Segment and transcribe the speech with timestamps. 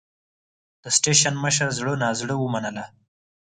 [0.83, 2.85] د سټېشن مشر زړه نازړه ومنله.